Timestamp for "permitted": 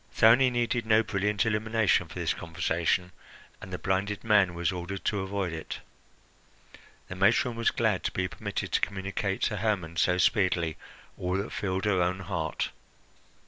8.27-8.71